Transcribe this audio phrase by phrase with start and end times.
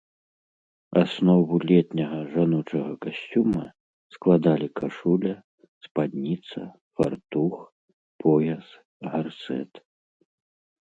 [1.01, 3.65] Аснову летняга жаночага касцюма
[4.15, 5.35] складалі кашуля,
[5.87, 6.61] спадніца,
[7.01, 7.55] фартух,
[8.23, 8.65] пояс,
[9.17, 9.71] гарсэт.